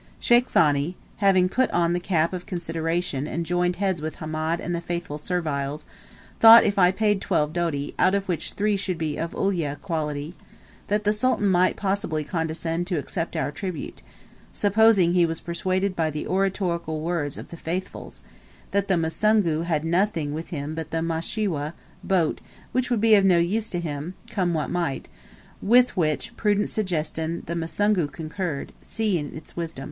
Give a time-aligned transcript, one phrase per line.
[0.19, 4.73] Sheikh Thani, having put on the cap of consideration and joined heads with Hamed and
[4.73, 5.85] the faithful serviles,
[6.39, 10.33] thought if I paid twelve doti, out of which three should be of Ulyah+ quality,
[10.87, 14.01] that the Sultan might possibly condescend to accept our tribute;
[14.51, 18.21] supposing he was persuaded by the oratorical words of the "Faithfuls,"
[18.71, 21.73] that the Musungu had nothing with him but the mashiwa
[22.03, 22.41] (boat),
[22.71, 25.09] which would be of no use to him, come what might,
[25.61, 29.79] with which prudent suggestion the Musungu concurred, seeing its wisdom.